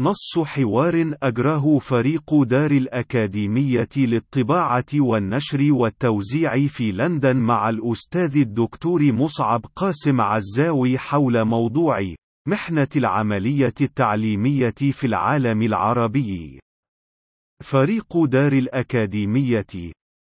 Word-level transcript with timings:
نص 0.00 0.38
حوار 0.38 1.14
أجراه 1.22 1.78
فريق 1.78 2.42
دار 2.42 2.70
الأكاديمية 2.70 3.88
للطباعة 3.96 4.84
والنشر 4.94 5.72
والتوزيع 5.72 6.66
في 6.66 6.92
لندن 6.92 7.36
مع 7.36 7.68
الأستاذ 7.68 8.36
الدكتور 8.36 9.12
مصعب 9.12 9.66
قاسم 9.76 10.20
عزاوي 10.20 10.98
حول 10.98 11.44
موضوع 11.44 11.98
محنة 12.48 12.88
العملية 12.96 13.74
التعليمية 13.80 14.74
في 14.90 15.06
العالم 15.06 15.62
العربي. 15.62 16.60
فريق 17.62 18.24
دار 18.24 18.52
الأكاديمية 18.52 19.66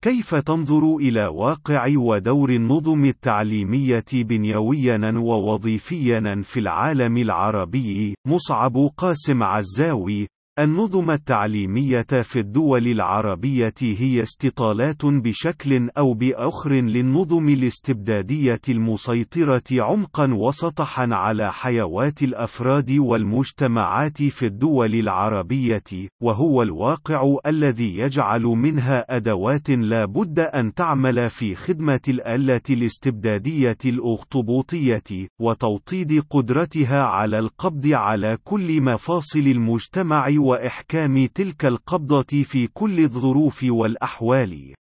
كيف 0.07 0.35
تنظر 0.35 0.95
إلى 0.95 1.27
واقع 1.27 1.85
ودور 1.97 2.49
النظم 2.49 3.05
التعليمية 3.05 4.05
بنيويا 4.13 5.13
ووظيفيا 5.15 6.41
في 6.43 6.59
العالم 6.59 7.17
العربي؟ 7.17 8.15
مصعب 8.27 8.77
قاسم 8.97 9.43
عزاوي 9.43 10.27
النظم 10.59 11.11
التعليمية 11.11 12.01
في 12.01 12.39
الدول 12.39 12.87
العربية 12.87 13.73
هي 13.81 14.23
استطالات 14.23 15.05
بشكل 15.05 15.89
أو 15.97 16.13
بآخر 16.13 16.73
للنظم 16.73 17.49
الاستبدادية 17.49 18.61
المسيطرة 18.69 19.63
عمقا 19.71 20.33
وسطحا 20.33 21.07
على 21.11 21.53
حيوات 21.53 22.23
الأفراد 22.23 22.91
والمجتمعات 22.91 24.23
في 24.23 24.45
الدول 24.45 24.95
العربية، 24.95 25.83
وهو 26.21 26.61
الواقع 26.61 27.35
الذي 27.45 27.97
يجعل 27.97 28.41
منها 28.41 29.15
أدوات 29.15 29.69
لا 29.69 30.05
بد 30.05 30.39
أن 30.39 30.73
تعمل 30.73 31.29
في 31.29 31.55
خدمة 31.55 32.01
الآلة 32.09 32.61
الاستبدادية 32.69 33.77
الأخطبوطية، 33.85 35.27
وتوطيد 35.41 36.23
قدرتها 36.29 37.03
على 37.03 37.39
القبض 37.39 37.87
على 37.87 38.37
كل 38.43 38.81
مفاصل 38.81 39.39
المجتمع 39.39 40.27
وإحكام 40.47 41.25
تلك 41.25 41.65
القبضة 41.65 42.43
في 42.43 42.67
كل 42.67 42.99
الظروف 42.99 43.65
والأحوال. 43.69 44.73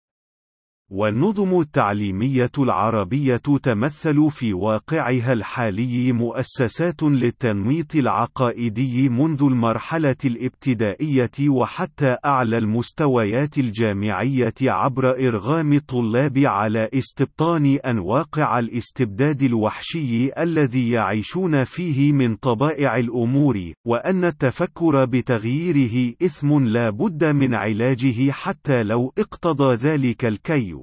والنظم 0.91 1.61
التعليمية 1.61 2.51
العربية 2.59 3.37
تمثل 3.37 4.31
في 4.31 4.53
واقعها 4.53 5.33
الحالي 5.33 6.13
مؤسسات 6.13 7.03
للتنميط 7.03 7.95
العقائدي 7.95 9.09
منذ 9.09 9.43
المرحلة 9.43 10.17
الابتدائية 10.25 11.49
وحتى 11.49 12.17
أعلى 12.25 12.59
المستويات 12.59 13.59
الجامعية 13.59 14.55
عبر 14.63 15.11
إرغام 15.29 15.73
الطلاب 15.73 16.39
على 16.39 16.89
استبطان 16.95 17.67
أن 17.67 17.99
واقع 17.99 18.59
الاستبداد 18.59 19.43
الوحشي 19.43 20.43
الذي 20.43 20.91
يعيشون 20.91 21.65
فيه 21.65 22.13
من 22.13 22.37
طبائع 22.37 22.97
الأمور، 22.97 23.73
وأن 23.87 24.25
التفكر 24.25 25.05
بتغييره 25.05 26.15
إثم 26.23 26.65
لا 26.65 26.91
بد 26.91 27.25
من 27.25 27.55
علاجه 27.55 28.31
حتى 28.31 28.83
لو 28.83 29.13
اقتضى 29.19 29.75
ذلك 29.75 30.25
الكي. 30.25 30.76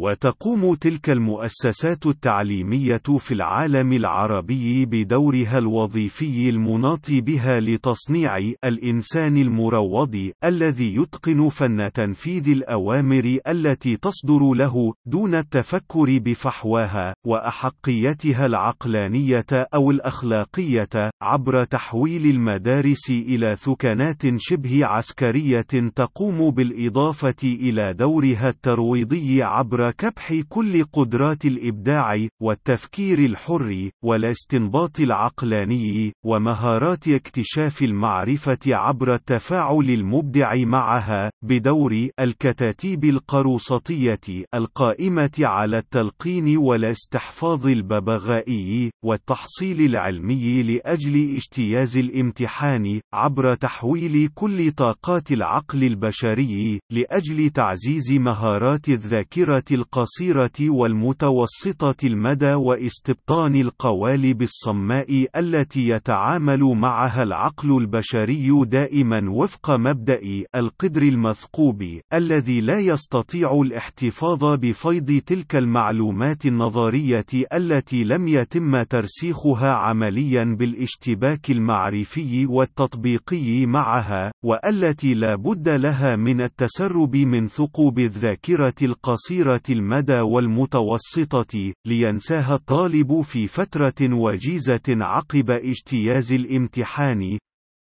وتقوم 0.00 0.74
تلك 0.74 1.10
المؤسسات 1.10 2.06
التعليمية 2.06 3.02
في 3.18 3.34
العالم 3.34 3.92
العربي 3.92 4.86
بدورها 4.86 5.58
الوظيفي 5.58 6.48
المناط 6.48 7.10
بها 7.10 7.60
لتصنيع 7.60 8.38
الإنسان 8.64 9.36
المروض 9.36 10.30
الذي 10.44 10.94
يتقن 10.94 11.48
فن 11.48 11.92
تنفيذ 11.92 12.48
الأوامر 12.48 13.38
التي 13.48 13.96
تصدر 13.96 14.52
له 14.54 14.94
دون 15.06 15.34
التفكر 15.34 16.18
بفحواها 16.18 17.14
وأحقيتها 17.26 18.46
العقلانية 18.46 19.46
أو 19.52 19.90
الأخلاقية 19.90 21.10
عبر 21.22 21.64
تحويل 21.64 22.26
المدارس 22.26 23.10
إلى 23.10 23.56
ثكنات 23.56 24.22
شبه 24.36 24.86
عسكرية 24.86 25.90
تقوم 25.96 26.50
بالإضافة 26.50 27.42
إلى 27.44 27.94
دورها 27.94 28.48
الترويضي 28.48 29.42
عبر 29.42 29.87
كبح 29.90 30.40
كل 30.48 30.84
قدرات 30.84 31.44
الإبداع 31.44 32.14
والتفكير 32.42 33.18
الحر 33.18 33.90
والاستنباط 34.04 35.00
العقلاني 35.00 36.12
ومهارات 36.24 37.08
اكتشاف 37.08 37.82
المعرفة 37.82 38.58
عبر 38.66 39.14
التفاعل 39.14 39.90
المبدع 39.90 40.54
معها 40.54 41.30
بدور 41.44 42.08
الكتاتيب 42.20 43.04
القروسطية 43.04 44.44
القائمة 44.54 45.30
على 45.40 45.78
التلقين 45.78 46.56
والاستحفاظ 46.56 47.66
الببغائي 47.66 48.90
والتحصيل 49.04 49.80
العلمي 49.80 50.62
لأجل 50.62 51.36
اجتياز 51.36 51.96
الامتحان 51.96 53.00
عبر 53.14 53.54
تحويل 53.54 54.28
كل 54.34 54.72
طاقات 54.72 55.32
العقل 55.32 55.84
البشري 55.84 56.80
لأجل 56.92 57.50
تعزيز 57.50 58.12
مهارات 58.12 58.88
الذاكرة 58.88 59.64
القصيرة 59.72 60.50
والمتوسطة 60.60 62.06
المدى 62.06 62.54
واستبطان 62.54 63.56
القوالب 63.56 64.42
الصماء 64.42 65.26
التي 65.36 65.88
يتعامل 65.88 66.60
معها 66.60 67.22
العقل 67.22 67.76
البشري 67.76 68.64
دائما 68.64 69.30
وفق 69.30 69.70
مبدأ 69.70 70.20
القدر 70.54 71.02
المثقوب 71.02 71.84
الذي 72.12 72.60
لا 72.60 72.78
يستطيع 72.78 73.52
الاحتفاظ 73.52 74.44
بفيض 74.44 75.20
تلك 75.26 75.56
المعلومات 75.56 76.46
النظرية 76.46 77.26
التي 77.52 78.04
لم 78.04 78.28
يتم 78.28 78.82
ترسيخها 78.82 79.70
عمليا 79.72 80.44
بالاشتباك 80.44 81.50
المعرفي 81.50 82.46
والتطبيقي 82.46 83.66
معها 83.66 84.32
والتي 84.44 85.14
لا 85.14 85.34
بد 85.34 85.68
لها 85.68 86.16
من 86.16 86.40
التسرب 86.40 87.16
من 87.16 87.48
ثقوب 87.48 87.98
الذاكرة 87.98 88.74
القصيرة 88.82 89.57
المدى 89.70 90.20
والمتوسطة 90.20 91.72
لينساها 91.86 92.54
الطالب 92.54 93.20
في 93.20 93.48
فترة 93.48 94.14
وجيزة 94.14 94.80
عقب 94.88 95.50
اجتياز 95.50 96.32
الامتحان. 96.32 97.38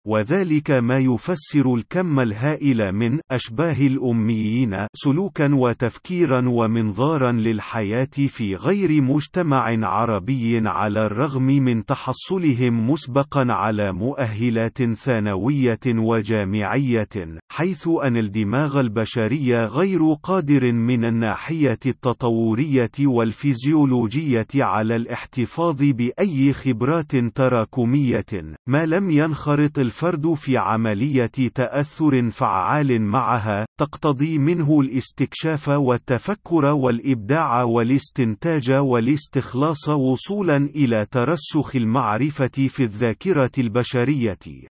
وذلك 0.07 0.71
ما 0.71 0.97
يفسر 0.99 1.75
الكم 1.75 2.19
الهائل 2.19 2.91
من 2.91 3.19
أشباه 3.31 3.81
الأميين 3.81 4.87
سلوكا 4.95 5.55
وتفكيرا 5.55 6.49
ومنظارا 6.49 7.31
للحياة 7.31 8.09
في 8.27 8.55
غير 8.55 9.01
مجتمع 9.01 9.87
عربي 9.87 10.61
على 10.65 11.05
الرغم 11.05 11.43
من 11.43 11.85
تحصلهم 11.85 12.89
مسبقا 12.89 13.41
على 13.49 13.91
مؤهلات 13.93 14.83
ثانوية 14.83 15.79
وجامعية 15.87 17.39
حيث 17.51 17.87
أن 18.03 18.17
الدماغ 18.17 18.79
البشري 18.79 19.55
غير 19.65 19.99
قادر 20.23 20.71
من 20.71 21.05
الناحية 21.05 21.79
التطورية 21.85 22.91
والفيزيولوجية 22.99 24.47
على 24.55 24.95
الاحتفاظ 24.95 25.83
بأي 25.83 26.53
خبرات 26.53 27.15
تراكمية 27.15 28.25
ما 28.67 28.85
لم 28.85 29.09
ينخرط 29.09 29.79
الفرد 29.93 30.33
في 30.33 30.57
عملية 30.57 31.31
تأثر 31.55 32.31
فعال 32.31 33.01
معها، 33.01 33.65
تقتضي 33.79 34.37
منه 34.37 34.81
الاستكشاف 34.81 35.69
والتفكر 35.69 36.65
والإبداع 36.65 37.63
والاستنتاج 37.63 38.71
والاستخلاص 38.71 39.89
وصولا 39.89 40.57
إلى 40.57 41.05
ترسخ 41.11 41.75
المعرفة 41.75 42.67
في 42.67 42.83
الذاكرة 42.83 43.51
البشرية. 43.57 44.72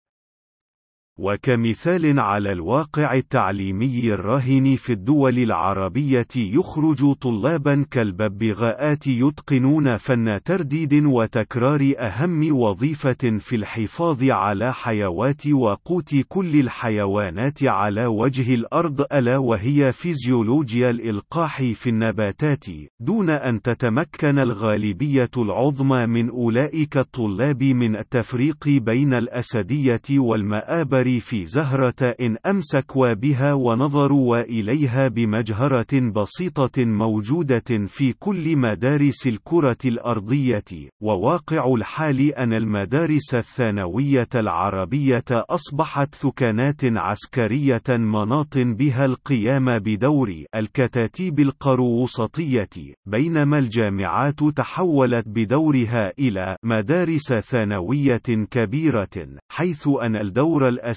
وكمثال 1.19 2.19
على 2.19 2.51
الواقع 2.51 3.13
التعليمي 3.13 4.13
الراهن 4.13 4.75
في 4.75 4.94
الدول 4.94 5.39
العربية 5.39 6.28
يخرج 6.35 7.13
طلابا 7.13 7.85
كالببغاءات 7.91 9.07
يتقنون 9.07 9.97
فن 9.97 10.39
ترديد 10.45 11.06
وتكرار 11.06 11.94
أهم 12.00 12.56
وظيفة 12.57 13.38
في 13.39 13.56
الحفاظ 13.56 14.23
على 14.23 14.73
حيوات 14.73 15.47
وقوت 15.47 16.16
كل 16.27 16.59
الحيوانات 16.59 17.63
على 17.63 18.06
وجه 18.06 18.56
الأرض 18.56 19.01
ألا 19.13 19.38
وهي 19.38 19.91
فيزيولوجيا 19.91 20.89
الإلقاح 20.89 21.62
في 21.63 21.89
النباتات، 21.89 22.65
دون 23.00 23.30
أن 23.30 23.62
تتمكن 23.62 24.39
الغالبية 24.39 25.31
العظمى 25.38 26.06
من 26.06 26.30
أولئك 26.30 26.97
الطلاب 26.97 27.63
من 27.63 27.95
التفريق 27.95 28.68
بين 28.68 29.13
الأسدية 29.13 30.01
والمآبر 30.12 31.06
النظر 31.07 31.19
في 31.19 31.45
زهرة 31.45 32.15
إن 32.21 32.38
أمسكوا 32.45 33.13
بها 33.13 33.54
ونظروا 33.54 34.39
إليها 34.42 35.07
بمجهرة 35.07 36.12
بسيطة 36.15 36.86
موجودة 36.86 37.88
في 37.88 38.13
كل 38.13 38.57
مدارس 38.57 39.27
الكرة 39.27 39.77
الأرضية 39.86 40.63
وواقع 41.01 41.74
الحال 41.75 42.36
أن 42.36 42.54
المدارس 42.54 43.33
الثانوية 43.36 44.27
العربية 44.36 45.24
أصبحت 45.31 46.15
ثكنات 46.15 46.81
عسكرية 46.83 47.83
مناط 47.89 48.57
بها 48.57 49.06
القيام 49.06 49.80
بدور 49.80 50.44
الكتاتيب 50.56 51.39
القروسطية 51.39 52.69
بينما 53.06 53.57
الجامعات 53.57 54.39
تحولت 54.56 55.27
بدورها 55.27 56.12
إلى 56.19 56.57
مدارس 56.63 57.33
ثانوية 57.33 58.21
كبيرة 58.51 59.38
حيث 59.51 59.88
أن 60.01 60.15
الدور 60.15 60.68
الأساسي 60.68 60.96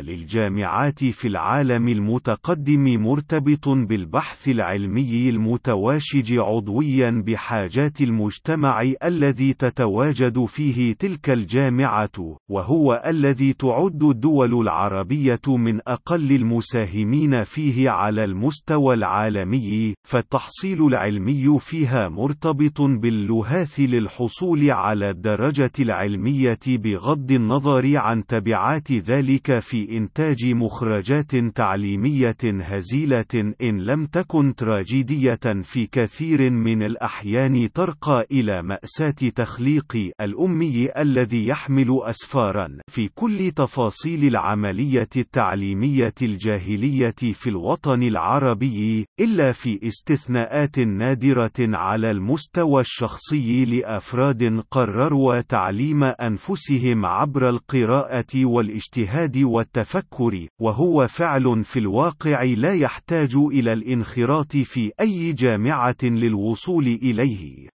للجامعات 0.00 1.04
في 1.04 1.28
العالم 1.28 1.88
المتقدم 1.88 3.02
مرتبط 3.02 3.68
بالبحث 3.68 4.48
العلمي 4.48 5.28
المتواشج 5.28 6.38
عضويا 6.38 7.22
بحاجات 7.26 8.00
المجتمع 8.00 8.82
الذي 9.04 9.52
تتواجد 9.52 10.44
فيه 10.44 10.92
تلك 10.94 11.30
الجامعة 11.30 12.38
وهو 12.50 13.02
الذي 13.06 13.52
تعد 13.52 14.02
الدول 14.02 14.60
العربية 14.60 15.40
من 15.48 15.80
أقل 15.88 16.32
المساهمين 16.32 17.44
فيه 17.44 17.90
على 17.90 18.24
المستوى 18.24 18.94
العالمي 18.94 19.94
فالتحصيل 20.04 20.86
العلمي 20.86 21.58
فيها 21.60 22.08
مرتبط 22.08 22.80
باللهاث 22.80 23.80
للحصول 23.80 24.70
على 24.70 25.10
الدرجة 25.10 25.72
العلمية 25.80 26.58
بغض 26.68 27.32
النظر 27.32 27.96
عن 27.96 28.26
تبعات 28.26 28.92
ذلك 28.92 29.25
في 29.60 29.96
إنتاج 29.96 30.46
مخرجات 30.46 31.36
تعليمية 31.36 32.36
هزيلة 32.44 33.54
إن 33.62 33.80
لم 33.80 34.06
تكن 34.06 34.54
تراجيدية 34.54 35.40
في 35.62 35.86
كثير 35.86 36.50
من 36.50 36.82
الأحيان 36.82 37.72
ترقى 37.72 38.26
إلى 38.32 38.62
مأساة 38.62 39.10
تخليق 39.10 40.12
الأمي 40.20 40.88
الذي 40.98 41.46
يحمل 41.46 42.00
أسفارا. 42.02 42.68
في 42.88 43.08
كل 43.14 43.50
تفاصيل 43.50 44.24
العملية 44.24 45.08
التعليمية 45.16 46.14
الجاهلية 46.22 47.14
في 47.32 47.50
الوطن 47.50 48.02
العربي 48.02 49.06
إلا 49.20 49.52
في 49.52 49.88
استثناءات 49.88 50.78
نادرة 50.78 51.52
على 51.58 52.10
المستوى 52.10 52.80
الشخصي 52.80 53.64
لأفراد 53.64 54.62
قرروا 54.70 55.40
تعليم 55.40 56.04
أنفسهم 56.04 57.06
عبر 57.06 57.48
القراءة 57.48 58.44
والاجتهاد 58.44 59.15
والتفكر 59.36 60.46
وهو 60.60 61.08
فعل 61.08 61.64
في 61.64 61.78
الواقع 61.78 62.42
لا 62.42 62.74
يحتاج 62.74 63.34
إلى 63.36 63.72
الانخراط 63.72 64.56
في 64.56 64.92
أي 65.00 65.32
جامعة 65.32 65.96
للوصول 66.02 66.86
إليه. 66.86 67.75